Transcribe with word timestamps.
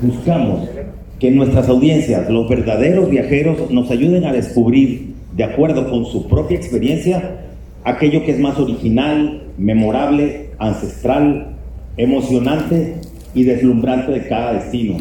Buscamos 0.00 0.68
que 1.18 1.28
nuestras 1.32 1.68
audiencias, 1.68 2.30
los 2.30 2.48
verdaderos 2.48 3.10
viajeros, 3.10 3.68
nos 3.68 3.90
ayuden 3.90 4.24
a 4.24 4.32
descubrir, 4.32 5.16
de 5.34 5.42
acuerdo 5.42 5.90
con 5.90 6.06
su 6.06 6.28
propia 6.28 6.56
experiencia, 6.56 7.40
aquello 7.82 8.24
que 8.24 8.30
es 8.30 8.38
más 8.38 8.60
original, 8.60 9.42
memorable, 9.58 10.50
ancestral, 10.60 11.56
emocionante 11.96 13.00
y 13.34 13.42
deslumbrante 13.42 14.12
de 14.12 14.28
cada 14.28 14.52
destino. 14.52 14.98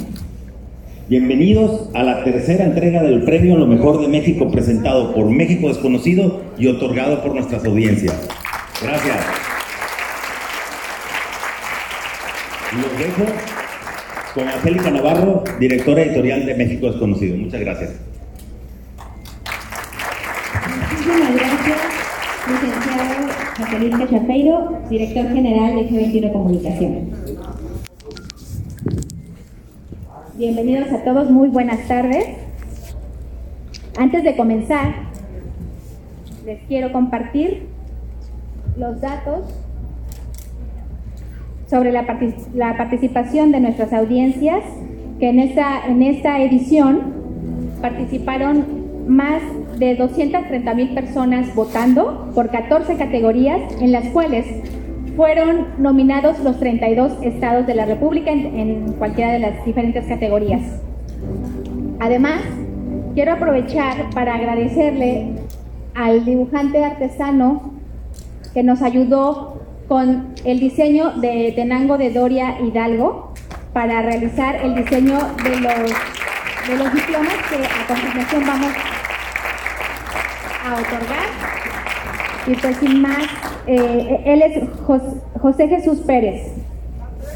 Bienvenidos 1.08 1.92
a 1.94 2.02
la 2.02 2.24
tercera 2.24 2.66
entrega 2.66 3.04
del 3.04 3.22
premio 3.26 3.56
Lo 3.56 3.68
Mejor 3.68 4.02
de 4.02 4.08
México 4.08 4.50
presentado 4.50 5.13
por 5.13 5.29
México 5.29 5.68
Desconocido 5.68 6.42
y 6.58 6.66
otorgado 6.66 7.22
por 7.22 7.36
nuestras 7.36 7.63
audiencias. 7.66 8.28
Gracias. 8.81 9.18
Los 12.74 12.97
dejo 12.97 13.58
con 14.34 14.48
Angélica 14.48 14.92
Navarro, 14.92 15.44
directora 15.60 16.04
editorial 16.04 16.46
de 16.46 16.56
México 16.56 16.88
Desconocido. 16.88 17.38
Muchas 17.38 17.62
gracias. 17.62 18.00
Muchísimas 20.92 21.36
gracias, 21.36 21.78
licenciado 22.48 23.30
José 23.58 23.80
Luis 23.80 23.96
Cachapeiro, 23.98 24.82
director 24.90 25.28
general 25.34 25.76
de 25.76 25.90
G21 25.90 26.32
Comunicación. 26.32 27.10
Bienvenidos 30.36 30.92
a 30.92 31.04
todos, 31.04 31.30
muy 31.30 31.50
buenas 31.50 31.88
tardes. 31.88 32.26
Antes 33.98 34.23
de 34.23 34.36
comenzar, 34.36 34.94
les 36.46 36.62
quiero 36.68 36.92
compartir 36.92 37.68
los 38.78 39.02
datos 39.02 39.44
sobre 41.70 41.91
la, 41.91 42.05
la, 42.55 42.78
participación 42.78 43.52
de 43.52 43.59
nuestras 43.59 43.94
audiencias, 43.94 44.64
que 45.20 45.30
en 45.30 45.40
esta, 45.40 45.86
en 45.88 46.02
esta 46.02 46.42
edición 46.42 47.14
participaron 47.82 48.66
más 49.08 49.42
de 49.78 49.95
230 49.95 50.73
mil 50.73 50.94
personas 50.94 51.53
votando 51.56 52.31
por 52.34 52.50
14 52.50 52.95
categorías, 52.95 53.59
en 53.81 53.92
las 53.92 54.06
cuales 54.09 54.45
fueron 55.16 55.67
nominados 55.78 56.40
los 56.40 56.59
32 56.59 57.14
estados 57.22 57.67
de 57.67 57.75
la 57.75 57.86
República 57.86 58.31
en, 58.31 58.58
en 58.58 58.94
cualquiera 58.94 59.34
de 59.34 59.40
las 59.40 59.66
diferentes 59.66 60.06
categorías. 60.06 60.62
Además, 62.00 62.42
quiero 63.14 63.34
aprovechar 63.34 64.09
para 64.14 64.36
agradecerle 64.36 65.34
al 65.94 66.23
dibujante 66.25 66.84
artesano 66.84 67.73
que 68.53 68.64
nos 68.64 68.81
ayudó 68.81 69.59
con 69.90 70.36
el 70.45 70.59
diseño 70.59 71.14
de 71.20 71.52
Tenango 71.56 71.98
de 71.98 72.12
Doria 72.12 72.62
Hidalgo 72.62 73.34
para 73.73 74.04
realizar 74.04 74.58
el 74.64 74.76
diseño 74.76 75.18
de 75.44 75.59
los, 75.59 75.92
de 76.68 76.78
los 76.78 76.94
diplomas 76.94 77.34
que 77.50 77.56
a 77.66 77.88
continuación 77.88 78.44
vamos 78.46 78.73
a 80.64 80.73
otorgar. 80.73 81.26
Y 82.46 82.56
pues 82.56 82.78
sin 82.78 83.02
más, 83.02 83.26
eh, 83.66 84.22
él 84.26 84.44
es 84.44 84.64
José 85.42 85.68
Jesús 85.68 86.02
Pérez. 86.02 86.53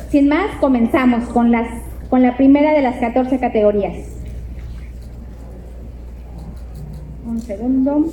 Sin 0.09 0.29
más, 0.29 0.55
comenzamos 0.59 1.27
con, 1.29 1.51
las, 1.51 1.67
con 2.11 2.21
la 2.21 2.37
primera 2.37 2.73
de 2.73 2.83
las 2.83 2.97
14 2.97 3.39
categorías. 3.39 3.95
Un 7.25 7.41
segundo. 7.41 8.05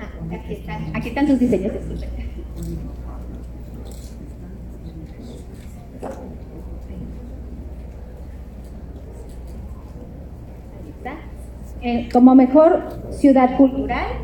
Ah, 0.00 0.34
aquí 0.34 0.54
están, 0.54 0.96
aquí 0.96 1.08
están 1.08 1.26
sus 1.26 1.38
diseños. 1.38 1.72
Eh, 11.84 12.08
como 12.12 12.34
mejor 12.36 13.02
ciudad 13.10 13.56
cultural. 13.56 14.21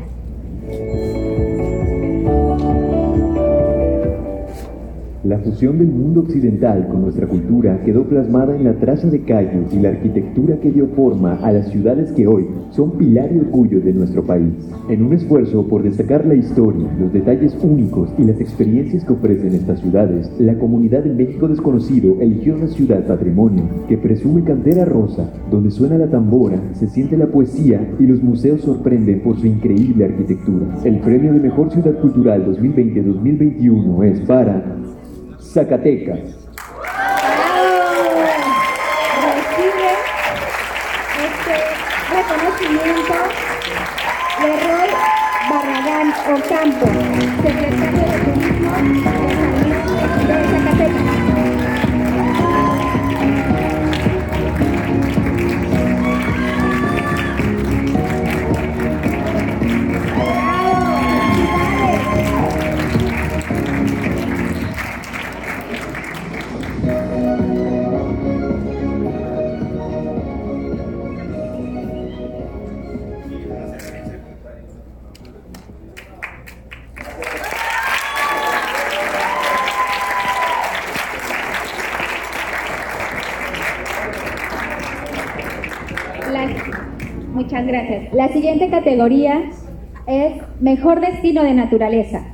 La 5.25 5.37
fusión 5.39 5.77
del 5.77 5.89
mundo 5.89 6.21
occidental 6.21 6.87
con 6.87 7.01
nuestra 7.01 7.27
cultura 7.27 7.81
quedó 7.83 8.05
plasmada 8.05 8.55
en 8.55 8.63
la 8.63 8.75
traza 8.75 9.09
de 9.09 9.19
callos 9.23 9.73
y 9.73 9.79
la 9.81 9.89
arquitectura 9.89 10.57
que 10.61 10.71
dio 10.71 10.87
forma 10.95 11.33
a 11.43 11.51
las 11.51 11.67
ciudades 11.67 12.13
que 12.13 12.25
hoy 12.25 12.47
son 12.71 12.91
pilar 12.91 13.29
y 13.33 13.39
orgullo 13.39 13.81
de 13.81 13.91
nuestro 13.91 14.23
país. 14.23 14.53
En 14.87 15.03
un 15.03 15.11
esfuerzo 15.11 15.67
por 15.67 15.83
destacar 15.83 16.25
la 16.25 16.35
historia, 16.35 16.87
los 16.97 17.11
detalles 17.11 17.53
únicos 17.61 18.09
y 18.17 18.23
las 18.23 18.39
experiencias 18.39 19.03
que 19.03 19.11
ofrecen 19.11 19.55
estas 19.55 19.81
ciudades, 19.81 20.31
la 20.39 20.57
comunidad 20.57 21.03
de 21.03 21.13
México 21.13 21.49
Desconocido 21.49 22.15
eligió 22.21 22.55
una 22.55 22.67
ciudad 22.67 23.05
patrimonio 23.05 23.65
que 23.89 23.97
presume 23.97 24.45
cantera 24.45 24.85
rosa, 24.85 25.29
donde 25.51 25.69
suena 25.69 25.97
la 25.97 26.07
tambora, 26.07 26.61
se 26.71 26.87
siente 26.87 27.17
la 27.17 27.27
poesía 27.27 27.85
y 27.99 28.03
los 28.03 28.23
museos 28.23 28.61
sorprenden 28.61 29.19
por 29.19 29.37
su 29.37 29.47
increíble 29.47 30.05
arquitectura. 30.05 30.77
El 30.85 31.01
premio 31.01 31.33
de 31.33 31.41
Mejor 31.41 31.71
Ciudad 31.71 31.99
Cultural 31.99 32.45
2020-2021 32.45 34.05
es 34.05 34.21
para 34.21 34.79
Zacatecas. 35.53 36.19
Recibe 39.25 39.91
este 41.25 41.55
reconocimiento 42.15 43.15
de 44.41 44.49
Roy 44.67 44.89
Barragán 45.49 46.07
Ocampo, 46.35 46.87
secretario 47.41 48.05
de 48.05 48.17
Turismo 48.19 49.18
La 88.13 88.27
siguiente 88.29 88.69
categoría 88.69 89.49
es 90.05 90.33
Mejor 90.59 91.01
Destino 91.01 91.43
de 91.43 91.53
Naturaleza. 91.53 92.25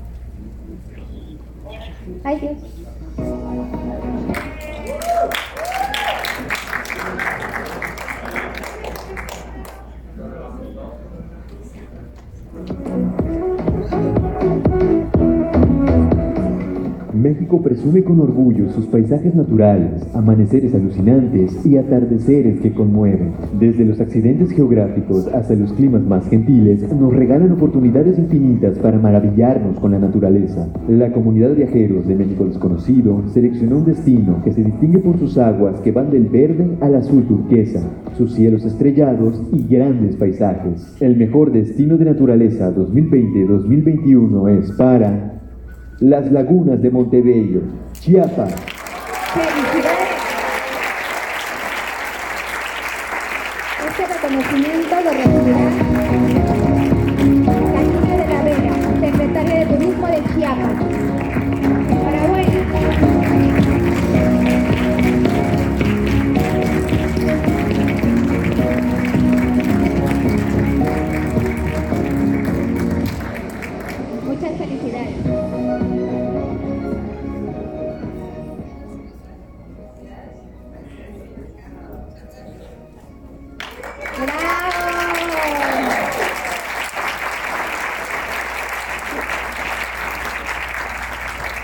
Con 17.85 18.19
orgullo 18.19 18.71
sus 18.71 18.87
paisajes 18.87 19.35
naturales, 19.35 20.05
amaneceres 20.15 20.73
alucinantes 20.73 21.63
y 21.65 21.77
atardeceres 21.77 22.59
que 22.59 22.73
conmueven. 22.73 23.33
Desde 23.59 23.85
los 23.85 24.01
accidentes 24.01 24.49
geográficos 24.49 25.27
hasta 25.27 25.53
los 25.53 25.71
climas 25.73 26.01
más 26.01 26.27
gentiles, 26.27 26.81
nos 26.91 27.13
regalan 27.15 27.51
oportunidades 27.51 28.17
infinitas 28.17 28.79
para 28.79 28.97
maravillarnos 28.97 29.79
con 29.79 29.91
la 29.91 29.99
naturaleza. 29.99 30.67
La 30.89 31.11
comunidad 31.11 31.49
de 31.49 31.55
viajeros 31.55 32.07
de 32.07 32.15
México 32.15 32.45
Desconocido 32.45 33.21
seleccionó 33.31 33.77
un 33.77 33.85
destino 33.85 34.41
que 34.43 34.51
se 34.51 34.63
distingue 34.63 34.97
por 34.99 35.19
sus 35.19 35.37
aguas 35.37 35.79
que 35.81 35.91
van 35.91 36.09
del 36.09 36.25
verde 36.25 36.77
al 36.81 36.95
azul 36.95 37.23
turquesa, 37.27 37.87
sus 38.17 38.33
cielos 38.33 38.65
estrellados 38.65 39.41
y 39.53 39.63
grandes 39.67 40.15
paisajes. 40.15 40.97
El 40.99 41.17
mejor 41.17 41.51
destino 41.51 41.97
de 41.97 42.05
naturaleza 42.05 42.75
2020-2021 42.75 44.59
es 44.59 44.71
para 44.71 45.35
las 45.99 46.31
Lagunas 46.31 46.81
de 46.81 46.89
Montebello, 46.89 47.61
Chiapas. 47.93 48.53
Felicidades. 49.33 50.09
Este 53.87 54.05
reconocimiento 54.13 54.64
felicidades. 74.65 75.15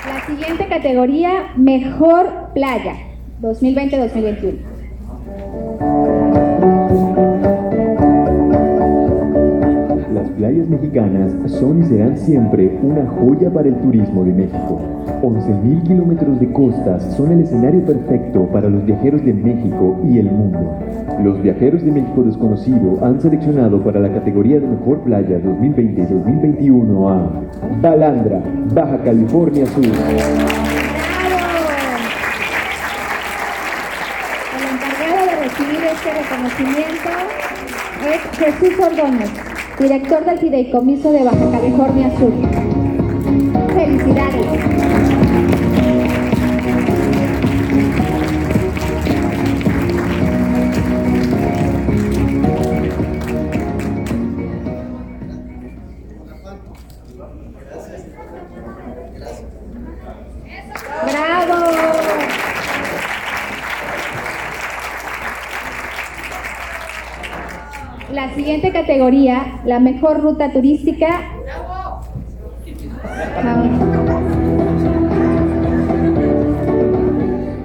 La 0.05 0.25
siguiente 0.25 0.67
categoría, 0.67 1.53
mejor 1.55 2.51
playa, 2.53 2.95
2020-2021. 3.41 4.70
Playas 10.41 10.67
mexicanas 10.69 11.31
son 11.59 11.83
y 11.83 11.85
serán 11.85 12.17
siempre 12.17 12.79
una 12.81 13.05
joya 13.05 13.51
para 13.51 13.67
el 13.67 13.75
turismo 13.75 14.25
de 14.25 14.33
México. 14.33 14.81
11.000 15.21 15.83
kilómetros 15.83 16.39
de 16.39 16.51
costas 16.51 17.13
son 17.15 17.31
el 17.31 17.41
escenario 17.41 17.85
perfecto 17.85 18.47
para 18.47 18.67
los 18.67 18.83
viajeros 18.83 19.23
de 19.23 19.35
México 19.35 19.99
y 20.03 20.17
el 20.17 20.31
mundo. 20.31 20.79
Los 21.23 21.39
viajeros 21.43 21.85
de 21.85 21.91
México 21.91 22.23
desconocido 22.23 22.97
han 23.05 23.21
seleccionado 23.21 23.83
para 23.83 23.99
la 23.99 24.11
categoría 24.11 24.59
de 24.59 24.65
Mejor 24.65 25.01
Playa 25.01 25.37
2020-2021 25.37 27.11
a 27.11 27.29
Balandra, 27.79 28.41
Baja 28.73 28.97
California 29.03 29.67
Sur. 29.67 29.85
El 29.85 29.91
encargado 34.73 35.21
de 35.23 35.35
recibir 35.43 35.81
este 35.85 36.09
reconocimiento 36.19 37.09
es 38.09 38.21
Jesús 38.39 38.79
Ordóñez, 38.79 39.29
director 39.81 40.23
del 40.25 40.37
Fideicomiso 40.37 41.11
de 41.11 41.23
Baja 41.23 41.51
California 41.51 42.11
Sur. 42.17 42.31
Felicidades. 43.73 44.80
Categoría, 68.81 69.61
la 69.65 69.79
mejor 69.79 70.21
ruta 70.21 70.51
turística. 70.51 71.07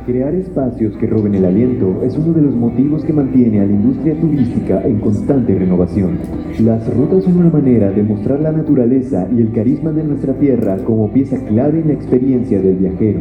Crear 0.05 0.35
espacios 0.35 0.95
que 0.99 1.07
roben 1.07 1.35
el 1.35 1.47
aliento 1.47 2.03
es 2.05 2.17
uno 2.19 2.35
de 2.35 2.43
los 2.43 2.55
motivos 2.55 3.03
que 3.03 3.15
mantiene 3.15 3.61
a 3.61 3.65
la 3.65 3.73
industria 3.73 4.15
turística 4.21 4.83
en 4.83 5.01
constante 5.01 5.59
renovación. 5.59 6.19
Las 6.61 6.87
rutas 6.95 7.25
son 7.25 7.39
una 7.39 7.51
manera 7.51 7.91
de 7.91 8.03
mostrar 8.03 8.41
la 8.41 8.53
naturaleza 8.53 9.27
y 9.35 9.41
el 9.41 9.53
carisma 9.53 9.93
de 9.93 10.05
nuestra 10.05 10.35
tierra 10.35 10.77
como 10.85 11.11
pieza 11.11 11.39
clave 11.47 11.81
en 11.81 11.89
la 11.89 11.95
experiencia 11.95 12.61
del 12.61 12.77
viajero. 12.77 13.21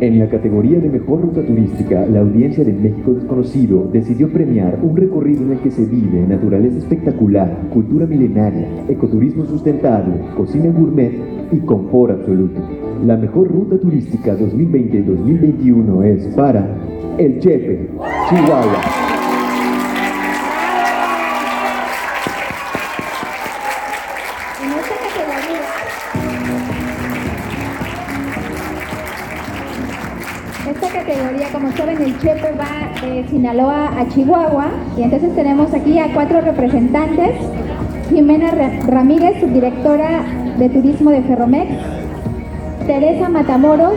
En 0.00 0.18
la 0.18 0.30
categoría 0.30 0.80
de 0.80 0.88
Mejor 0.88 1.20
Ruta 1.20 1.42
Turística, 1.42 2.06
la 2.06 2.20
audiencia 2.20 2.64
de 2.64 2.72
México 2.72 3.12
Desconocido 3.12 3.86
decidió 3.92 4.32
premiar 4.32 4.78
un 4.82 4.96
recorrido 4.96 5.42
en 5.42 5.52
el 5.52 5.58
que 5.58 5.70
se 5.70 5.84
vive 5.84 6.26
naturaleza 6.26 6.78
espectacular, 6.78 7.68
cultura 7.70 8.06
milenaria, 8.06 8.66
ecoturismo 8.88 9.44
sustentable, 9.44 10.14
cocina 10.38 10.70
gourmet 10.70 11.12
y 11.52 11.58
confort 11.58 12.12
absoluto. 12.12 12.62
La 13.04 13.18
Mejor 13.18 13.48
Ruta 13.48 13.78
Turística 13.78 14.34
2020-2021 14.38 16.04
es 16.04 16.26
para 16.34 16.66
El 17.18 17.38
Chepe, 17.38 17.90
Chihuahua. 18.30 19.09
El 32.00 32.18
Chepe 32.20 32.52
va 32.58 33.06
de 33.06 33.24
Sinaloa 33.28 33.90
a 33.98 34.08
Chihuahua 34.08 34.66
y 34.96 35.02
entonces 35.02 35.34
tenemos 35.34 35.72
aquí 35.74 35.98
a 35.98 36.12
cuatro 36.12 36.40
representantes. 36.40 37.32
Jimena 38.10 38.50
Ra- 38.50 38.70
Ramírez, 38.86 39.40
subdirectora 39.40 40.22
de 40.58 40.68
Turismo 40.68 41.10
de 41.10 41.22
Ferromex. 41.22 41.70
Teresa 42.86 43.28
Matamoros, 43.28 43.94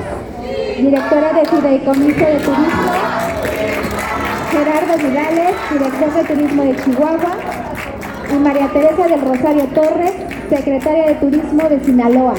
directora 0.77 1.33
de 1.33 1.45
Fideicomiso 1.45 2.19
de 2.25 2.35
Turismo. 2.39 2.91
Gerardo 4.51 4.97
Vidales, 4.97 5.55
director 5.71 6.13
de 6.13 6.23
Turismo 6.35 6.63
de 6.63 6.75
Chihuahua. 6.75 7.31
Y 8.31 8.35
María 8.39 8.67
Teresa 8.67 9.07
del 9.07 9.21
Rosario 9.21 9.65
Torres, 9.73 10.13
secretaria 10.49 11.07
de 11.07 11.15
Turismo 11.15 11.69
de 11.69 11.79
Sinaloa. 11.83 12.33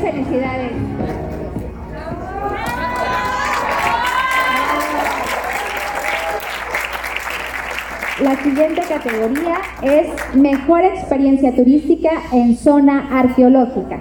Felicidades. 0.00 0.72
La 8.20 8.36
siguiente 8.42 8.82
categoría 8.88 9.58
es 9.82 10.08
Mejor 10.34 10.84
experiencia 10.84 11.54
turística 11.54 12.10
en 12.32 12.56
zona 12.56 13.08
arqueológica. 13.18 14.00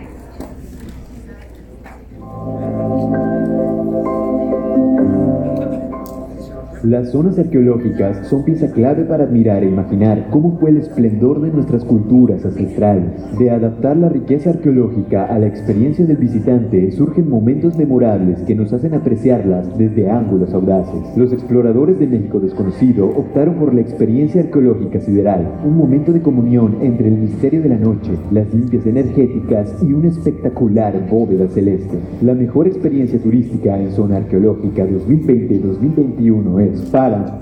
Las 6.87 7.09
zonas 7.09 7.37
arqueológicas 7.37 8.29
son 8.29 8.45
pieza 8.45 8.71
clave 8.71 9.03
para 9.03 9.25
admirar 9.25 9.61
e 9.61 9.67
imaginar 9.67 10.29
cómo 10.29 10.57
fue 10.57 10.69
el 10.69 10.77
esplendor 10.77 11.41
de 11.41 11.51
nuestras 11.51 11.83
culturas 11.83 12.45
ancestrales. 12.45 13.11
De 13.37 13.51
adaptar 13.51 13.97
la 13.97 14.07
riqueza 14.07 14.51
arqueológica 14.51 15.25
a 15.25 15.37
la 15.37 15.47
experiencia 15.47 16.05
del 16.05 16.15
visitante 16.15 16.85
surgen 17.17 17.29
momentos 17.29 17.75
memorables 17.77 18.41
que 18.43 18.55
nos 18.55 18.71
hacen 18.73 18.93
apreciarlas 18.93 19.77
desde 19.77 20.09
ángulos 20.09 20.53
audaces. 20.53 21.01
Los 21.15 21.33
exploradores 21.33 21.99
de 21.99 22.07
México 22.07 22.39
desconocido 22.39 23.07
optaron 23.07 23.55
por 23.55 23.73
la 23.73 23.81
experiencia 23.81 24.41
arqueológica 24.41 24.99
sideral, 24.99 25.59
un 25.65 25.77
momento 25.77 26.13
de 26.13 26.21
comunión 26.21 26.77
entre 26.81 27.07
el 27.07 27.17
misterio 27.17 27.61
de 27.61 27.69
la 27.69 27.77
noche, 27.77 28.11
las 28.31 28.53
limpias 28.53 28.85
energéticas 28.85 29.75
y 29.81 29.93
una 29.93 30.09
espectacular 30.09 31.07
bóveda 31.09 31.47
celeste. 31.47 31.97
La 32.21 32.33
mejor 32.33 32.67
experiencia 32.67 33.19
turística 33.19 33.79
en 33.79 33.91
zona 33.91 34.17
arqueológica 34.17 34.85
2020-2021 34.85 36.61
es 36.61 36.81
para 36.89 37.39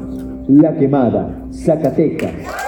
La 0.47 0.75
Quemada, 0.77 1.47
Zacatecas. 1.51 2.64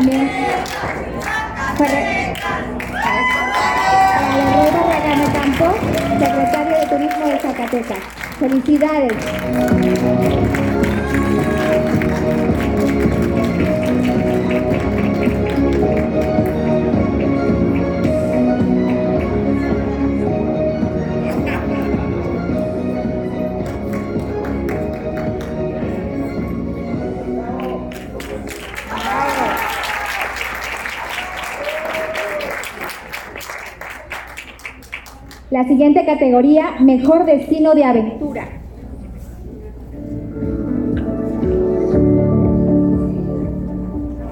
También 0.00 0.30
para 1.76 1.92
la 4.36 4.82
Barragán 4.86 5.32
Campo, 5.32 5.66
secretario 6.18 6.78
de 6.78 6.86
Turismo 6.86 7.26
de 7.26 7.38
Zacatecas. 7.38 7.98
Felicidades. 8.38 9.12
La 35.60 35.68
siguiente 35.68 36.06
categoría, 36.06 36.76
Mejor 36.80 37.26
Destino 37.26 37.74
de 37.74 37.84
Aventura. 37.84 38.59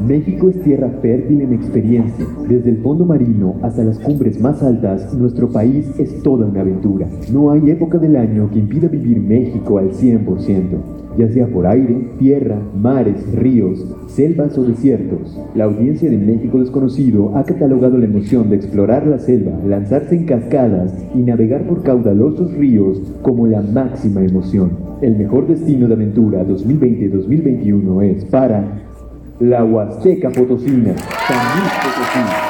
México 0.08 0.48
es 0.48 0.58
tierra 0.62 0.88
fértil 1.02 1.42
en 1.42 1.52
experiencia. 1.52 2.24
Desde 2.48 2.70
el 2.70 2.78
fondo 2.78 3.04
marino 3.04 3.56
hasta 3.60 3.84
las 3.84 3.98
cumbres 3.98 4.40
más 4.40 4.62
altas, 4.62 5.12
nuestro 5.12 5.50
país 5.50 5.86
es 5.98 6.22
toda 6.22 6.46
una 6.46 6.62
aventura. 6.62 7.06
No 7.30 7.50
hay 7.50 7.70
época 7.70 7.98
del 7.98 8.16
año 8.16 8.48
que 8.50 8.58
impida 8.58 8.88
vivir 8.88 9.20
México 9.20 9.76
al 9.76 9.90
100% 9.90 10.98
ya 11.18 11.28
sea 11.28 11.48
por 11.48 11.66
aire, 11.66 12.12
tierra, 12.20 12.60
mares, 12.80 13.34
ríos, 13.34 13.84
selvas 14.06 14.56
o 14.56 14.62
desiertos. 14.62 15.36
La 15.56 15.64
audiencia 15.64 16.08
de 16.08 16.16
México 16.16 16.60
Desconocido 16.60 17.36
ha 17.36 17.42
catalogado 17.42 17.98
la 17.98 18.04
emoción 18.04 18.48
de 18.48 18.56
explorar 18.56 19.04
la 19.04 19.18
selva, 19.18 19.50
lanzarse 19.66 20.14
en 20.14 20.26
cascadas 20.26 20.94
y 21.16 21.18
navegar 21.18 21.66
por 21.66 21.82
caudalosos 21.82 22.54
ríos 22.54 23.02
como 23.22 23.48
la 23.48 23.62
máxima 23.62 24.22
emoción. 24.22 24.70
El 25.02 25.16
mejor 25.16 25.48
destino 25.48 25.88
de 25.88 25.94
aventura 25.94 26.46
2020-2021 26.46 28.02
es 28.04 28.24
para 28.26 28.87
la 29.40 29.64
Huasteca 29.64 30.30
Potosina, 30.30 30.94
San 30.96 31.60
Luis 31.60 31.72
Potosí. 31.82 32.48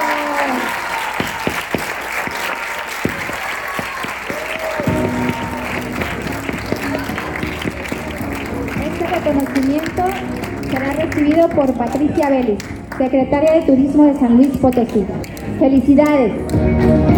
por 11.54 11.72
Patricia 11.74 12.30
Vélez, 12.30 12.58
secretaria 12.96 13.52
de 13.54 13.62
Turismo 13.62 14.04
de 14.04 14.14
San 14.14 14.36
Luis 14.36 14.56
Potosí. 14.58 15.04
Felicidades. 15.58 17.17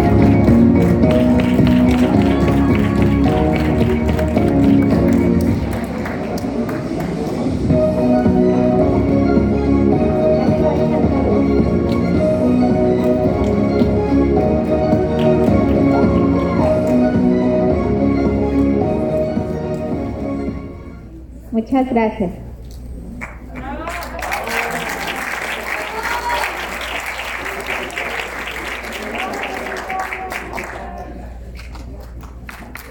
Muchas 21.71 21.89
gracias. 21.93 22.31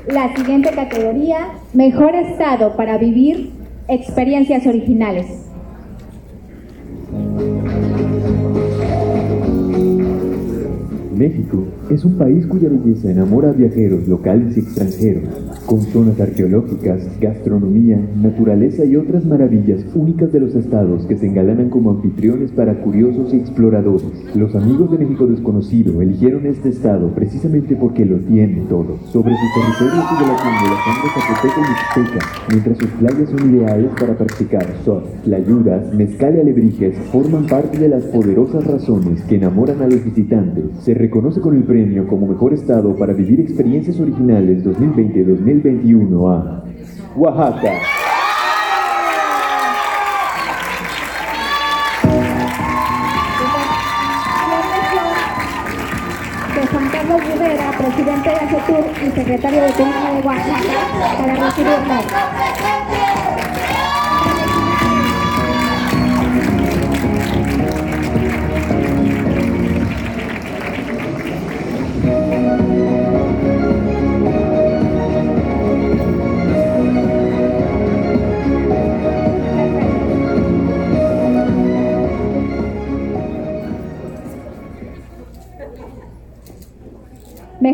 La 0.07 0.35
siguiente 0.35 0.71
categoría, 0.71 1.51
mejor 1.75 2.15
estado 2.15 2.75
para 2.77 2.97
vivir 2.97 3.53
experiencias 3.87 4.67
originales. 4.67 5.50
México 11.21 11.65
es 11.91 12.03
un 12.07 12.15
país 12.15 12.47
cuya 12.47 12.71
belleza 12.71 13.11
enamora 13.11 13.51
a 13.51 13.53
viajeros 13.53 14.09
locales 14.09 14.57
y 14.57 14.61
extranjeros 14.61 15.29
con 15.67 15.83
zonas 15.83 16.19
arqueológicas, 16.19 17.07
gastronomía, 17.21 18.01
naturaleza 18.21 18.87
y 18.87 18.97
otras 18.97 19.27
maravillas 19.27 19.85
únicas 19.95 20.33
de 20.33 20.41
los 20.41 20.55
estados 20.55 21.05
que 21.05 21.19
se 21.19 21.27
engalanan 21.27 21.69
como 21.69 21.91
anfitriones 21.91 22.51
para 22.53 22.81
curiosos 22.81 23.35
y 23.35 23.37
exploradores. 23.37 24.35
Los 24.35 24.55
amigos 24.57 24.91
de 24.93 24.99
México 24.99 25.27
Desconocido 25.27 26.01
eligieron 26.01 26.47
este 26.47 26.71
estado 26.71 27.15
precisamente 27.15 27.77
porque 27.77 28.07
lo 28.07 28.17
tiene 28.21 28.63
todo. 28.71 28.97
Sobre 29.13 29.35
sus 29.37 29.55
territorios 29.55 30.07
y 30.11 30.23
de 30.23 30.31
la 30.31 30.39
sangre 30.39 31.11
zapoteca 31.15 31.61
y 31.61 32.03
mixteca, 32.03 32.27
mientras 32.49 32.79
sus 32.79 32.91
playas 32.93 33.31
son 33.31 33.55
ideales 33.55 33.91
para 34.01 34.17
practicar 34.17 34.67
surf, 34.85 35.05
playudas, 35.25 35.95
mezcal 35.95 36.37
y 36.37 36.41
alebrijes 36.41 36.97
forman 37.13 37.47
parte 37.47 37.79
de 37.79 37.91
las 37.91 38.05
poderosas 38.05 38.67
razones 38.67 39.21
que 39.25 39.37
enamoran 39.37 39.83
a 39.83 39.87
los 39.87 40.03
visitantes. 40.03 40.65
Se 40.81 40.95
reconoce 41.11 41.41
con 41.41 41.57
el 41.57 41.65
premio 41.65 42.07
como 42.07 42.25
mejor 42.25 42.55
estado 42.55 42.95
para 42.95 43.13
vivir 43.13 43.41
experiencias 43.41 43.99
originales 43.99 44.65
2020-2021 44.65 45.27
2021 45.27 46.31
a 46.31 46.65
Oaxaca. 47.17 47.73
de 56.55 56.67
Juan 56.67 56.89
Carlos 56.91 57.21
Rivera, 57.27 57.73
presidente 57.77 58.29
de 58.29 58.37
ACETUR 58.37 58.85
y 59.03 59.11
secretario 59.11 59.63
de 59.63 59.73
Turismo 59.73 60.15
de 60.15 60.21
Oaxaca, 60.29 61.19
para 61.19 61.35
recibirnos. 61.35 63.00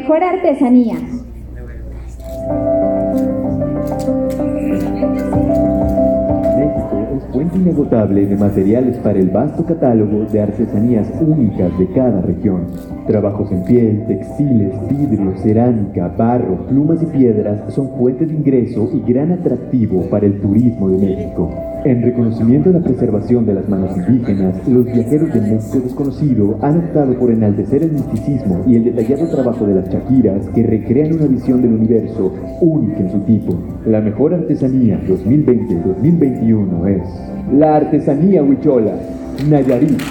Mejor 0.07 0.23
artesanía. 0.23 0.95
México 6.55 7.09
es 7.17 7.25
fuente 7.33 7.57
inagotable 7.57 8.25
de 8.25 8.37
materiales 8.37 8.99
para 8.99 9.19
el 9.19 9.31
vasto 9.31 9.67
catálogo 9.67 10.27
de 10.27 10.43
artesanías 10.43 11.09
únicas 11.21 11.77
de 11.77 11.89
cada 11.89 12.21
región. 12.23 12.69
Trabajos 13.09 13.51
en 13.51 13.65
piel, 13.65 14.07
textiles, 14.07 14.75
vidrio, 14.89 15.37
cerámica, 15.39 16.07
barro, 16.17 16.55
plumas 16.69 17.03
y 17.03 17.07
piedras 17.07 17.75
son 17.75 17.91
fuente 17.99 18.27
de 18.27 18.35
ingreso 18.35 18.89
y 18.95 19.13
gran 19.13 19.33
atractivo 19.33 20.03
para 20.03 20.27
el 20.27 20.41
turismo 20.41 20.89
de 20.89 20.99
México. 20.99 21.51
En 21.87 22.03
reconocimiento 22.03 22.71
a 22.71 22.73
la 22.73 22.81
preservación 22.81 23.47
de 23.47 23.55
las 23.55 23.69
manos 23.69 23.97
indígenas, 23.97 24.57
los 24.67 24.87
viajeros 24.87 25.33
del 25.33 25.43
México 25.43 25.79
desconocido 25.79 26.59
han 26.61 26.79
optado 26.79 27.15
por 27.15 27.31
enaltecer 27.31 27.85
el 27.85 27.93
misticismo 27.93 28.65
y 28.67 28.75
el 28.75 28.85
detallado 28.87 29.31
trabajo 29.31 29.65
de 29.65 29.77
las 29.77 29.89
chaquiras 29.89 30.49
que 30.49 30.65
recrean 30.65 31.13
una 31.13 31.27
visión 31.27 31.63
del 31.63 31.75
universo 31.75 32.35
única 32.61 32.99
en 32.99 33.13
su 33.13 33.21
tipo. 33.21 33.55
La 33.87 34.01
mejor 34.01 34.35
artesanía 34.35 35.01
2020-2021 35.07 36.89
es 36.89 37.03
la 37.57 37.77
artesanía 37.77 38.43
huichola, 38.43 38.97
Nayarit. 39.49 40.03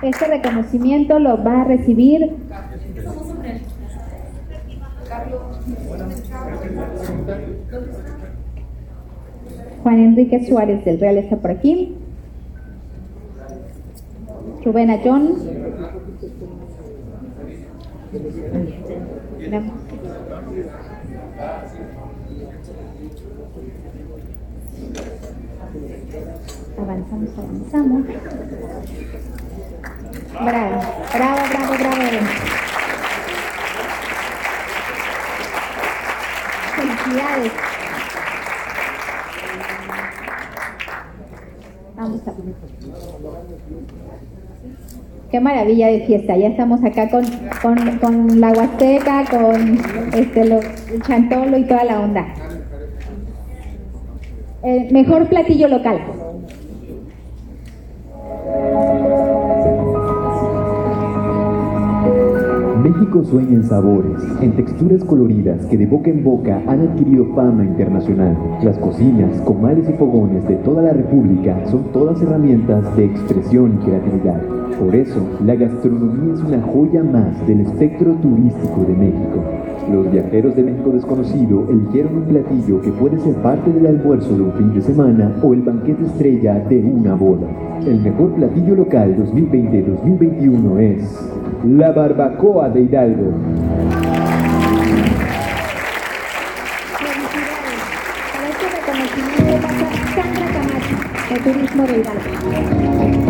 Este 0.00 0.26
reconocimiento 0.26 1.18
lo 1.18 1.44
va 1.44 1.62
a 1.62 1.64
recibir 1.64 2.45
Juan 9.86 10.00
Enrique 10.00 10.44
Suárez 10.44 10.84
del 10.84 10.98
Real 10.98 11.16
está 11.18 11.36
por 11.36 11.52
aquí. 11.52 11.94
Rubén 14.64 14.90
Ayón. 14.90 15.36
Avanzamos, 26.76 27.38
avanzamos. 27.38 28.06
Bravo, 30.32 30.80
bravo, 31.14 31.40
bravo, 31.48 31.74
bravo. 31.78 32.26
Felicidades. 36.74 37.75
Qué 45.30 45.40
maravilla 45.40 45.88
de 45.88 46.00
fiesta. 46.06 46.36
Ya 46.36 46.48
estamos 46.48 46.84
acá 46.84 47.10
con, 47.10 47.24
con, 48.00 48.40
la 48.40 48.52
Huasteca, 48.52 49.24
con 49.30 49.78
este, 50.14 50.40
el 50.42 51.02
chantolo 51.02 51.56
y 51.58 51.64
toda 51.64 51.84
la 51.84 52.00
onda. 52.00 52.26
El 54.62 54.92
mejor 54.92 55.28
platillo 55.28 55.68
local. 55.68 56.00
México 63.16 63.30
sueña 63.30 63.62
sabores, 63.62 64.22
en 64.42 64.52
texturas 64.52 65.02
coloridas 65.04 65.64
que 65.66 65.78
de 65.78 65.86
boca 65.86 66.10
en 66.10 66.22
boca 66.22 66.62
han 66.66 66.80
adquirido 66.80 67.24
fama 67.34 67.64
internacional. 67.64 68.36
Las 68.62 68.78
cocinas, 68.78 69.40
comales 69.40 69.88
y 69.88 69.92
fogones 69.94 70.46
de 70.46 70.56
toda 70.56 70.82
la 70.82 70.92
República 70.92 71.64
son 71.70 71.84
todas 71.92 72.20
herramientas 72.20 72.94
de 72.96 73.06
expresión 73.06 73.78
y 73.80 73.84
creatividad. 73.86 74.42
Por 74.78 74.94
eso, 74.94 75.20
la 75.44 75.54
gastronomía 75.54 76.34
es 76.34 76.42
una 76.42 76.60
joya 76.60 77.02
más 77.04 77.46
del 77.46 77.62
espectro 77.62 78.12
turístico 78.16 78.84
de 78.86 78.94
México. 78.94 79.42
Los 79.90 80.10
viajeros 80.12 80.54
de 80.54 80.64
México 80.64 80.90
desconocido 80.90 81.66
eligieron 81.70 82.16
un 82.16 82.24
platillo 82.24 82.82
que 82.82 82.90
puede 82.90 83.18
ser 83.20 83.34
parte 83.36 83.72
del 83.72 83.86
almuerzo 83.86 84.36
de 84.36 84.42
un 84.42 84.52
fin 84.52 84.74
de 84.74 84.82
semana 84.82 85.32
o 85.42 85.54
el 85.54 85.62
banquete 85.62 86.04
estrella 86.04 86.58
de 86.68 86.84
una 86.84 87.14
boda. 87.14 87.46
El 87.86 88.00
mejor 88.00 88.32
platillo 88.32 88.74
local 88.74 89.16
2020-2021 89.16 90.78
es 90.80 91.30
la 91.64 91.92
barbacoa 91.92 92.68
de 92.68 92.80
Hidalgo. 92.80 93.32
Felicidades. 96.98 97.80
Para 98.32 98.48
este 98.48 98.66
reconocimiento 98.76 99.54
pasa 99.66 99.86
Sandra 100.14 100.46
Camacho, 100.52 100.96
de 101.30 101.36
Turismo 101.40 101.82
de 101.86 101.98
Hidalgo. 101.98 103.25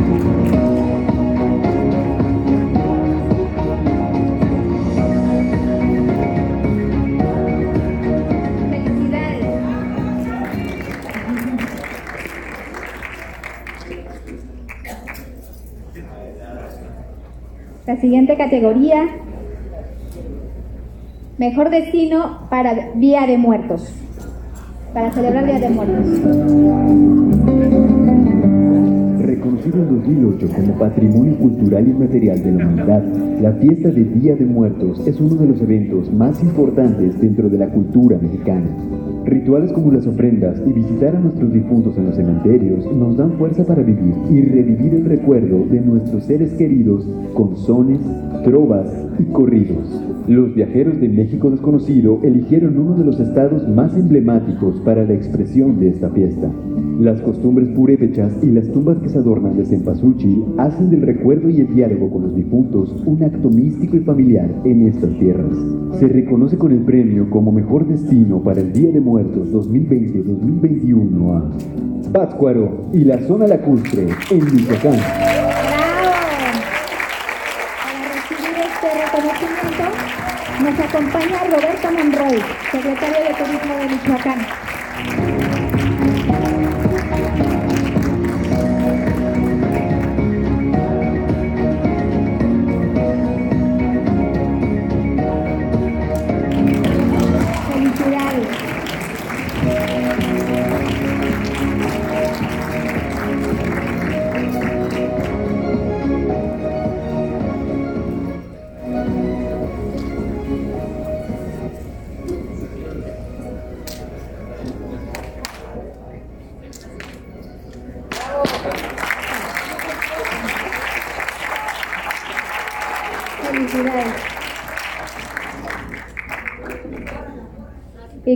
Siguiente 18.07 18.37
categoría, 18.37 19.03
mejor 21.39 21.71
destino 21.71 22.47
para 22.49 22.93
Día 22.95 23.27
de 23.27 23.37
Muertos, 23.37 23.93
para 24.95 25.11
celebrar 25.11 25.45
Día 25.45 25.59
de 25.59 25.71
Muertos. 25.71 26.07
Reconocido 29.19 29.77
en 29.83 29.89
2008 29.97 30.49
como 30.55 30.79
Patrimonio 30.79 31.37
Cultural 31.37 31.89
Inmaterial 31.89 32.41
de 32.45 32.53
la 32.53 32.65
Humanidad, 32.69 33.03
la 33.41 33.53
fiesta 33.55 33.89
de 33.89 34.05
Día 34.05 34.37
de 34.37 34.45
Muertos 34.45 35.05
es 35.05 35.21
uno 35.21 35.35
de 35.35 35.49
los 35.49 35.61
eventos 35.61 36.13
más 36.13 36.41
importantes 36.41 37.21
dentro 37.21 37.49
de 37.49 37.59
la 37.59 37.67
cultura 37.71 38.19
mexicana. 38.23 38.69
Rituales 39.27 39.73
como 39.73 39.91
las 39.91 40.07
ofrendas 40.07 40.63
y 40.65 40.73
visitar 40.73 41.17
a 41.17 41.19
nuestros 41.19 41.53
difuntos 41.53 41.99
en 41.99 42.07
los 42.07 42.15
cementerios 42.15 42.87
nos 42.95 43.17
dan 43.17 43.33
fuerza 43.33 43.65
para 43.65 43.83
vivir 43.83 44.15
y 44.31 44.41
revivir 44.41 44.95
el 44.95 45.05
recuerdo 45.05 45.67
de 45.69 45.81
nuestros 45.81 46.23
seres 46.23 46.53
queridos 46.53 47.05
con 47.35 47.57
sones, 47.57 47.99
trovas 48.45 48.87
y 49.19 49.25
corridos. 49.25 50.01
Los 50.29 50.55
viajeros 50.55 51.01
de 51.01 51.09
México 51.09 51.51
desconocido 51.51 52.21
eligieron 52.23 52.79
uno 52.79 52.95
de 52.95 53.05
los 53.05 53.19
estados 53.19 53.69
más 53.69 53.97
emblemáticos 53.97 54.81
para 54.81 55.05
la 55.05 55.15
expresión 55.15 55.79
de 55.79 55.89
esta 55.89 56.09
fiesta. 56.11 56.51
Las 57.01 57.21
costumbres 57.21 57.69
purépechas 57.69 58.33
y 58.43 58.47
las 58.47 58.69
tumbas 58.73 58.99
que 58.99 59.09
se 59.09 59.19
adornan 59.19 59.57
de 59.57 59.67
cempasúchil 59.67 60.45
hacen 60.57 60.91
del 60.91 61.03
recuerdo 61.03 61.51
y 61.51 61.61
el 61.61 61.75
diálogo 61.75 62.11
con 62.11 62.23
los 62.23 62.35
difuntos 62.35 62.97
un 63.07 63.23
acto 63.23 63.51
místico 63.51 63.97
y 63.97 64.01
familiar 64.01 64.51
en 64.65 64.89
estas 64.89 65.11
tierras. 65.19 65.57
Se 65.99 66.09
reconoce 66.09 66.59
con 66.59 66.73
el 66.73 66.81
premio 66.81 67.31
como 67.31 67.53
mejor 67.53 67.87
destino 67.87 68.43
para 68.43 68.61
el 68.61 68.73
Día 68.73 68.91
de 68.91 69.01
Muertos 69.17 69.49
2020-2021 69.49 71.09
a 71.33 72.13
Pátzcuaro 72.13 72.91
y 72.93 73.05
la 73.05 73.19
zona 73.27 73.47
lacustre 73.47 74.03
en 74.03 74.45
Michoacán. 74.45 74.93
¡Bravo! 74.93 76.11
Para 77.81 78.09
recibir 78.13 78.57
este 78.61 78.89
reconocimiento 78.93 79.85
nos 80.63 80.77
acompaña 80.79 81.45
Roberto 81.45 81.89
Monroy, 81.93 82.39
secretario 82.71 83.21
de 83.25 83.33
Turismo 83.43 83.73
de 83.79 83.87
Michoacán. 83.89 85.56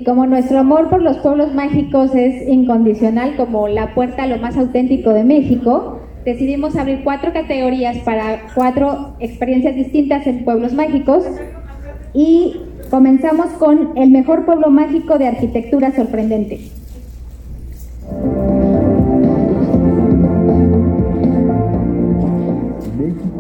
Y 0.01 0.05
como 0.05 0.25
nuestro 0.25 0.59
amor 0.59 0.89
por 0.89 1.03
los 1.03 1.19
pueblos 1.19 1.53
mágicos 1.53 2.15
es 2.15 2.49
incondicional, 2.49 3.37
como 3.37 3.69
la 3.69 3.95
puerta 3.95 4.23
a 4.23 4.27
lo 4.27 4.39
más 4.39 4.57
auténtico 4.57 5.13
de 5.13 5.25
México, 5.25 6.01
decidimos 6.25 6.75
abrir 6.77 7.05
cuatro 7.05 7.35
categorías 7.35 7.99
para 7.99 8.47
cuatro 8.55 9.15
experiencias 9.21 9.75
distintas 9.75 10.27
en 10.27 10.43
pueblos 10.43 10.73
mágicos. 10.73 11.27
Y 12.15 12.63
comenzamos 12.91 13.49
con 13.59 13.91
el 13.99 14.11
mejor 14.11 14.47
pueblo 14.47 14.71
mágico 14.71 15.19
de 15.19 15.27
arquitectura 15.27 15.95
sorprendente. 15.95 16.61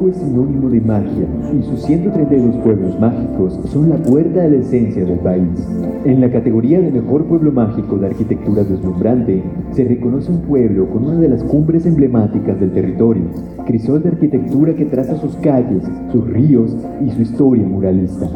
Es 0.08 0.16
sinónimo 0.16 0.70
de 0.70 0.80
magia 0.80 1.26
y 1.52 1.62
sus 1.62 1.82
132 1.82 2.56
pueblos 2.64 2.98
mágicos 2.98 3.60
son 3.66 3.90
la 3.90 3.96
puerta 3.96 4.42
a 4.42 4.48
la 4.48 4.56
esencia 4.56 5.04
del 5.04 5.18
país. 5.18 5.68
En 6.06 6.22
la 6.22 6.30
categoría 6.30 6.80
de 6.80 6.90
mejor 6.90 7.26
pueblo 7.26 7.52
mágico 7.52 7.98
de 7.98 8.06
arquitectura 8.06 8.64
deslumbrante, 8.64 9.42
se 9.72 9.84
reconoce 9.84 10.32
un 10.32 10.40
pueblo 10.40 10.88
con 10.88 11.04
una 11.04 11.20
de 11.20 11.28
las 11.28 11.44
cumbres 11.44 11.84
emblemáticas 11.84 12.58
del 12.58 12.72
territorio, 12.72 13.24
crisol 13.66 14.02
de 14.02 14.08
arquitectura 14.08 14.74
que 14.74 14.86
traza 14.86 15.16
sus 15.16 15.36
calles, 15.36 15.84
sus 16.10 16.26
ríos 16.28 16.74
y 17.04 17.10
su 17.10 17.20
historia 17.20 17.66
muralista. 17.66 18.26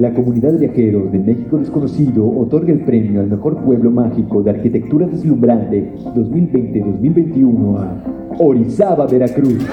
La 0.00 0.12
comunidad 0.12 0.52
de 0.52 0.66
viajeros 0.66 1.12
de 1.12 1.20
México 1.20 1.58
Desconocido 1.58 2.26
otorga 2.26 2.72
el 2.72 2.80
premio 2.80 3.20
al 3.20 3.28
mejor 3.28 3.58
pueblo 3.58 3.92
mágico 3.92 4.42
de 4.42 4.50
arquitectura 4.50 5.06
deslumbrante 5.06 5.92
2020-2021 6.16 7.78
a 7.78 8.04
Orizaba, 8.38 9.06
Veracruz. 9.06 9.64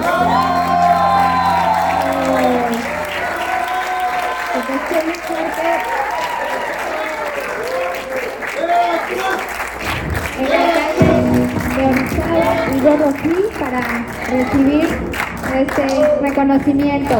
Igor 12.90 13.06
Rossi, 13.06 13.28
para 13.60 13.80
recibir 14.28 14.88
este 15.56 16.18
reconocimiento. 16.22 17.14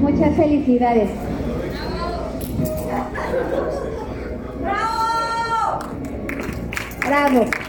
Muchas 0.00 0.34
felicidades. 0.36 1.10
Bravo. 7.06 7.44
La 7.44 7.67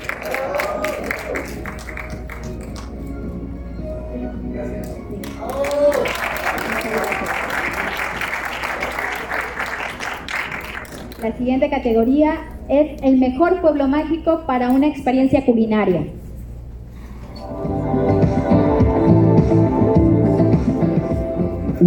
categoría 11.79 12.41
es 12.67 13.01
el 13.03 13.17
mejor 13.17 13.61
pueblo 13.61 13.87
mágico 13.87 14.43
para 14.45 14.69
una 14.69 14.87
experiencia 14.87 15.45
culinaria. 15.45 16.03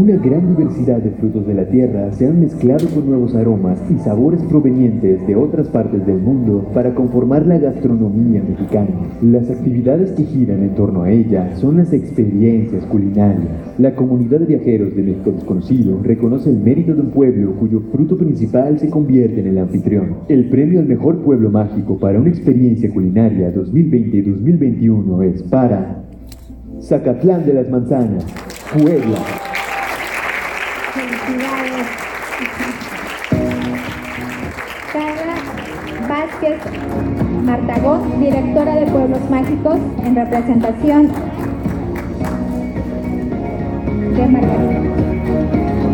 Una 0.03 0.17
gran 0.17 0.49
diversidad 0.49 0.99
de 0.99 1.13
frutos 1.13 1.47
de 1.47 1.55
la 1.55 1.65
tierra 1.65 2.11
se 2.11 2.27
han 2.27 2.41
mezclado 2.41 2.89
con 2.89 3.09
nuevos 3.09 3.37
aromas 3.37 3.79
y 3.89 4.01
sabores 4.01 4.43
provenientes 4.43 5.25
de 5.29 5.37
otras 5.37 5.69
partes 5.69 6.05
del 6.05 6.19
mundo 6.19 6.67
para 6.75 6.93
conformar 6.93 7.47
la 7.47 7.59
gastronomía 7.59 8.43
mexicana. 8.43 8.91
Las 9.23 9.49
actividades 9.49 10.11
que 10.11 10.25
giran 10.25 10.65
en 10.65 10.75
torno 10.75 11.05
a 11.05 11.13
ella 11.13 11.55
son 11.55 11.77
las 11.77 11.93
experiencias 11.93 12.85
culinarias. 12.87 13.47
La 13.79 13.95
comunidad 13.95 14.41
de 14.41 14.47
viajeros 14.47 14.97
de 14.97 15.05
México 15.05 15.31
Desconocido 15.31 16.01
reconoce 16.03 16.51
el 16.51 16.59
mérito 16.59 16.97
de 16.97 17.03
un 17.03 17.11
pueblo 17.11 17.53
cuyo 17.53 17.79
fruto 17.93 18.19
principal 18.19 18.81
se 18.81 18.91
convierte 18.91 19.39
en 19.39 19.47
el 19.47 19.59
anfitrión. 19.59 20.17
El 20.29 20.49
premio 20.49 20.81
al 20.81 20.87
mejor 20.87 21.19
pueblo 21.19 21.49
mágico 21.49 21.97
para 22.01 22.19
una 22.19 22.31
experiencia 22.31 22.91
culinaria 22.93 23.55
2020-2021 23.55 25.23
es 25.27 25.45
para 25.45 26.03
Zacatlán 26.81 27.47
de 27.47 27.55
las 27.55 27.71
Manzanas, 27.71 28.27
Puebla. 28.77 29.52
Carla 34.93 35.35
Vázquez 36.09 36.59
Martagón, 37.45 38.21
directora 38.21 38.75
de 38.77 38.87
Pueblos 38.87 39.31
Mágicos, 39.31 39.79
en 40.05 40.15
representación 40.15 41.09
de 44.17 44.27
Margarita. 44.27 45.93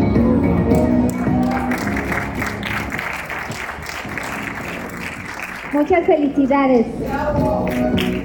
Muchas 5.73 6.07
felicidades. 6.07 6.87
El- 7.97 8.18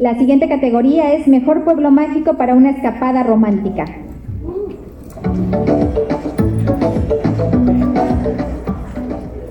la 0.00 0.18
siguiente 0.18 0.48
categoría 0.48 1.14
es 1.14 1.26
Mejor 1.28 1.64
Pueblo 1.64 1.90
Mágico 1.90 2.36
para 2.36 2.54
una 2.54 2.70
escapada 2.70 3.22
romántica. 3.22 3.84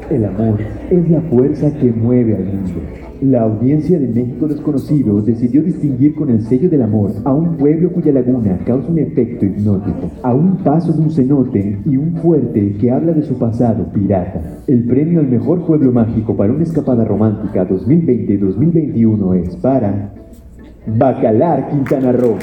El 0.10 0.26
amor 0.26 0.60
es 0.90 1.10
la 1.10 1.22
fuerza 1.22 1.72
que 1.80 1.92
mueve 1.92 2.36
al 2.36 2.46
mundo. 2.46 3.03
La 3.24 3.44
audiencia 3.44 3.98
de 3.98 4.08
México 4.10 4.48
Desconocido 4.50 5.22
decidió 5.22 5.64
distinguir 5.64 6.14
con 6.14 6.30
el 6.30 6.42
sello 6.42 6.70
del 6.70 6.82
amor 6.82 7.14
a 7.24 7.34
un 7.34 7.56
pueblo 7.56 7.90
cuya 7.94 8.12
laguna 8.12 8.60
causa 8.66 8.90
un 8.90 9.00
efecto 9.00 9.46
hipnótico, 9.46 10.12
a 10.24 10.34
un 10.34 10.58
paso 10.58 10.92
de 10.92 11.00
un 11.00 11.10
cenote 11.10 11.80
y 11.86 11.96
un 11.96 12.18
fuerte 12.18 12.76
que 12.82 12.92
habla 12.92 13.14
de 13.14 13.24
su 13.24 13.40
pasado 13.40 13.86
pirata. 13.94 14.42
El 14.68 14.84
premio 14.84 15.22
al 15.22 15.30
mejor 15.30 15.66
pueblo 15.66 15.94
mágico 15.94 16.36
para 16.36 16.52
una 16.52 16.64
escapada 16.64 17.06
romántica 17.06 17.66
2020-2021 17.66 19.38
es 19.38 19.56
para 19.56 20.12
Bacalar 20.86 21.70
Quintana 21.70 22.12
Roo. 22.12 22.36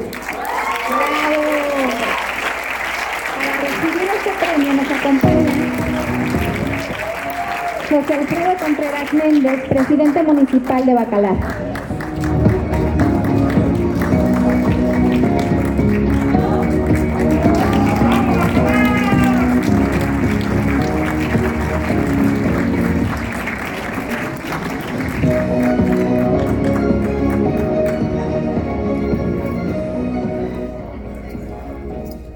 Para 3.36 3.52
recibir 3.60 4.08
este 4.16 4.30
premio 4.40 4.72
nos 4.72 4.90
acompaña 4.90 5.50
Méndez, 9.12 9.68
presidente 9.68 10.22
municipal 10.22 10.86
de 10.86 10.94
Bacalar. 10.94 11.36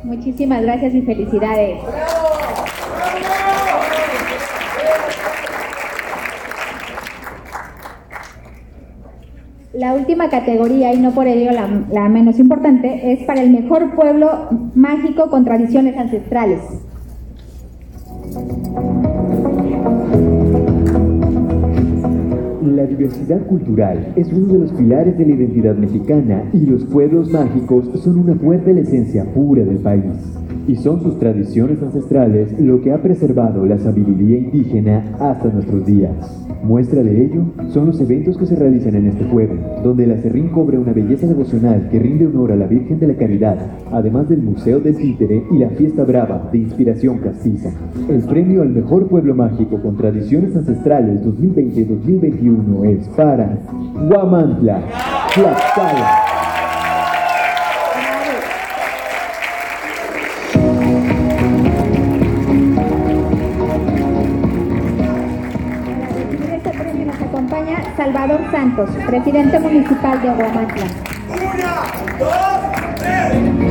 Muchísimas 0.02 0.62
gracias 0.62 0.94
y 0.94 1.02
felicidades. 1.02 2.03
La 9.84 9.92
última 9.92 10.30
categoría, 10.30 10.94
y 10.94 10.98
no 10.98 11.10
por 11.10 11.26
ello 11.26 11.50
la, 11.52 12.08
menos 12.08 12.38
importante, 12.38 13.12
es 13.12 13.22
para 13.24 13.42
el 13.42 13.50
mejor 13.50 13.94
pueblo 13.94 14.30
mágico 14.74 15.28
con 15.28 15.44
tradiciones 15.44 15.94
ancestrales. 15.98 16.60
La 22.62 22.86
diversidad 22.86 23.46
cultural 23.46 24.14
es 24.16 24.32
uno 24.32 24.54
de 24.54 24.58
los 24.60 24.72
pilares 24.72 25.18
de 25.18 25.26
la 25.26 25.34
identidad 25.34 25.74
mexicana 25.74 26.44
y 26.54 26.64
los 26.64 26.86
pueblos 26.86 27.30
mágicos 27.30 27.90
son 28.02 28.20
una 28.20 28.36
fuerte 28.36 28.72
la 28.72 28.80
esencia 28.80 29.26
pura 29.34 29.64
del 29.64 29.80
país. 29.80 30.43
Y 30.66 30.76
son 30.76 31.02
sus 31.02 31.18
tradiciones 31.18 31.82
ancestrales 31.82 32.58
lo 32.58 32.80
que 32.80 32.92
ha 32.92 33.02
preservado 33.02 33.66
la 33.66 33.78
sabiduría 33.78 34.38
indígena 34.38 35.14
hasta 35.20 35.48
nuestros 35.48 35.84
días. 35.84 36.44
Muestra 36.62 37.02
de 37.02 37.26
ello 37.26 37.42
son 37.68 37.86
los 37.86 38.00
eventos 38.00 38.38
que 38.38 38.46
se 38.46 38.56
realizan 38.56 38.94
en 38.94 39.08
este 39.08 39.24
pueblo, 39.26 39.60
donde 39.82 40.04
el 40.04 40.12
acerrín 40.12 40.48
cobra 40.48 40.80
una 40.80 40.94
belleza 40.94 41.26
devocional 41.26 41.90
que 41.90 41.98
rinde 41.98 42.26
honor 42.26 42.52
a 42.52 42.56
la 42.56 42.66
Virgen 42.66 42.98
de 42.98 43.08
la 43.08 43.14
Caridad, 43.14 43.58
además 43.92 44.30
del 44.30 44.40
Museo 44.42 44.80
del 44.80 44.96
Títere 44.96 45.44
y 45.50 45.58
la 45.58 45.68
Fiesta 45.70 46.04
Brava 46.04 46.48
de 46.50 46.58
inspiración 46.58 47.18
castiza. 47.18 47.70
El 48.08 48.22
premio 48.22 48.62
al 48.62 48.70
mejor 48.70 49.08
pueblo 49.08 49.34
mágico 49.34 49.82
con 49.82 49.98
tradiciones 49.98 50.56
ancestrales 50.56 51.22
2020-2021 51.22 52.86
es 52.86 53.08
para 53.10 53.58
Huamantla, 54.08 54.82
Tlaxcala. 55.34 56.43
Salvador 68.14 68.48
Santos, 68.52 68.90
presidente 69.08 69.58
municipal 69.58 70.22
de 70.22 70.28
Aguamantla. 70.28 70.86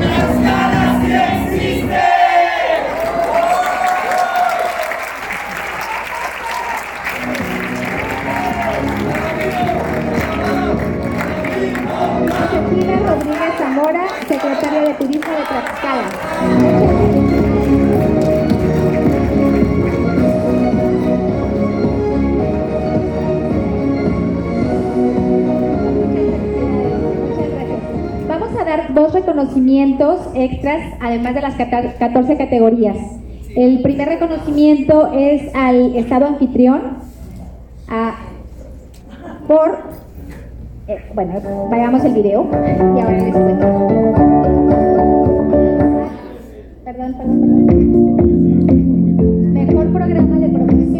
Josefina 0.09 0.72
extras, 30.35 30.93
además 31.01 31.33
de 31.35 31.41
las 31.41 31.55
cata- 31.55 31.93
14 31.99 32.37
categorías. 32.37 32.97
El 33.55 33.81
primer 33.81 34.07
reconocimiento 34.09 35.11
es 35.13 35.53
al 35.55 35.95
Estado 35.95 36.25
anfitrión, 36.25 36.81
a- 37.87 38.15
por 39.47 39.77
eh, 40.87 40.97
bueno, 41.13 41.33
vayamos 41.69 42.03
el 42.03 42.13
video 42.13 42.45
y 42.51 42.99
ahora 42.99 43.17
les 43.19 43.33
cuento. 43.33 43.67
Perdón, 46.83 47.13
perdón, 47.17 47.39
perdón. 47.67 49.53
Mejor 49.53 49.93
programa 49.93 50.39
de 50.39 50.49
promoción. 50.49 50.92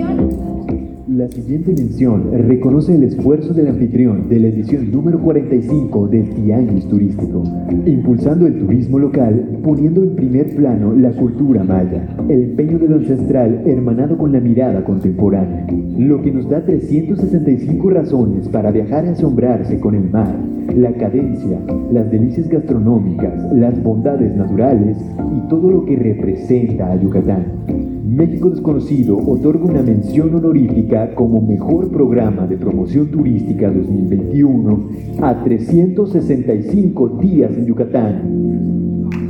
La 1.24 1.32
siguiente 1.32 1.72
mención 1.72 2.32
reconoce 2.50 2.96
el 2.96 3.04
esfuerzo 3.04 3.54
del 3.54 3.70
anfitrión 3.70 4.28
de 4.28 4.42
la 4.42 4.48
edición 4.50 4.92
número 4.92 5.22
45 5.22 6.10
del 6.10 6.30
Tianguis 6.32 6.86
Turístico, 6.90 7.44
impulsando 7.86 8.46
el 8.46 8.60
turismo 8.60 9.00
local, 9.00 9.62
poniendo 9.64 10.04
en 10.04 10.18
primer 10.18 10.54
plano 10.54 10.94
la 10.94 11.12
cultura 11.12 11.64
maya, 11.64 12.14
el 12.28 12.44
empeño 12.44 12.78
de 12.78 12.90
lo 12.90 12.96
ancestral 12.98 13.62
hermanado 13.66 14.18
con 14.18 14.34
la 14.34 14.42
mirada 14.42 14.84
contemporánea, 14.84 15.66
lo 15.98 16.22
que 16.22 16.30
nos 16.30 16.50
da 16.50 16.62
365 16.66 17.90
razones 17.90 18.50
para 18.50 18.72
viajar 18.72 19.06
y 19.06 19.10
asombrarse 19.12 19.80
con 19.80 19.96
el 19.96 20.10
mar, 20.10 20.36
la 20.76 20.92
cadencia, 20.92 21.58
las 21.90 22.12
delicias 22.12 22.50
gastronómicas, 22.50 23.50
las 23.54 23.82
bondades 23.82 24.36
naturales 24.36 24.98
y 25.34 25.48
todo 25.48 25.72
lo 25.72 25.86
que 25.86 25.96
representa 25.96 26.92
a 26.92 27.02
Yucatán. 27.02 27.93
México 28.14 28.52
Desconocido 28.52 29.18
otorga 29.18 29.66
una 29.66 29.82
mención 29.82 30.36
honorífica 30.36 31.16
como 31.16 31.42
mejor 31.42 31.90
programa 31.90 32.46
de 32.46 32.58
promoción 32.58 33.10
turística 33.10 33.72
2021 33.72 34.90
a 35.20 35.44
365 35.44 37.10
días 37.20 37.52
en 37.58 37.66
Yucatán. 37.66 39.23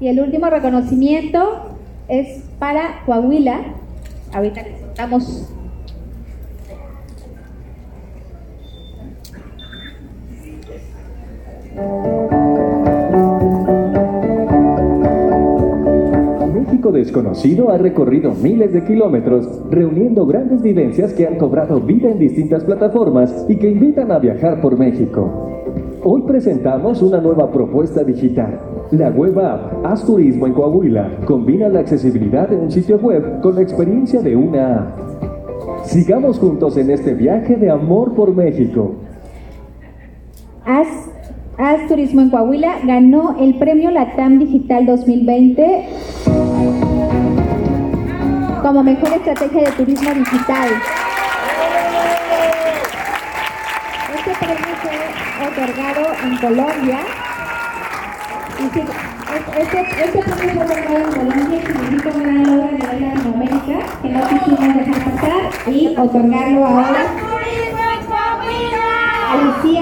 Y 0.00 0.08
el 0.08 0.20
último 0.20 0.48
reconocimiento 0.48 1.76
es 2.08 2.44
para 2.58 3.02
Coahuila. 3.04 3.60
Ahorita 4.32 4.62
les 4.62 4.80
contamos 4.80 5.52
desconocido 17.06 17.70
ha 17.70 17.78
recorrido 17.78 18.32
miles 18.34 18.72
de 18.72 18.84
kilómetros, 18.84 19.48
reuniendo 19.70 20.26
grandes 20.26 20.60
vivencias 20.60 21.12
que 21.12 21.24
han 21.24 21.36
cobrado 21.36 21.80
vida 21.80 22.10
en 22.10 22.18
distintas 22.18 22.64
plataformas 22.64 23.46
y 23.48 23.56
que 23.56 23.70
invitan 23.70 24.10
a 24.10 24.18
viajar 24.18 24.60
por 24.60 24.76
México. 24.76 25.52
Hoy 26.02 26.22
presentamos 26.22 27.02
una 27.02 27.20
nueva 27.20 27.50
propuesta 27.52 28.02
digital. 28.02 28.60
La 28.90 29.10
web 29.10 29.38
app 29.38 29.86
Haz 29.86 30.04
Turismo 30.04 30.48
en 30.48 30.52
Coahuila 30.52 31.18
combina 31.26 31.68
la 31.68 31.80
accesibilidad 31.80 32.48
de 32.48 32.56
un 32.56 32.72
sitio 32.72 32.98
web 32.98 33.40
con 33.40 33.54
la 33.54 33.62
experiencia 33.62 34.20
de 34.20 34.34
una 34.34 34.78
app. 34.78 35.84
Sigamos 35.84 36.40
juntos 36.40 36.76
en 36.76 36.90
este 36.90 37.14
viaje 37.14 37.54
de 37.54 37.70
amor 37.70 38.14
por 38.14 38.34
México. 38.34 38.94
Haz, 40.64 40.88
Haz 41.56 41.86
Turismo 41.86 42.20
en 42.20 42.30
Coahuila 42.30 42.80
ganó 42.84 43.36
el 43.38 43.58
premio 43.58 43.92
Latam 43.92 44.40
Digital 44.40 44.86
2020 44.86 46.45
como 48.62 48.82
mejor 48.82 49.12
estrategia 49.12 49.62
de 49.62 49.72
turismo 49.72 50.10
digital. 50.14 50.68
Este 54.14 54.30
premio 54.44 54.74
fue 54.82 55.46
otorgado 55.46 56.02
en 56.22 56.36
Colombia. 56.38 56.98
Este, 58.58 58.84
este 59.62 60.22
premio 60.22 60.34
fue 60.36 60.64
otorgado 60.64 60.96
en 60.96 61.12
Colombia 61.12 61.58
y 61.58 61.66
significa 61.66 62.08
una 62.10 62.22
gran 62.22 62.42
logro 62.44 62.64
a 62.64 62.72
nivel 62.72 63.00
de 63.00 63.06
Latinoamérica 63.06 63.78
que 64.02 64.08
no 64.08 64.28
quisimos 64.28 64.74
dejar 64.74 64.98
pasar 65.04 65.40
y 65.68 65.96
otorgarlo 65.96 66.66
ahora 66.66 67.02
a 69.28 69.36
Lucía. 69.36 69.66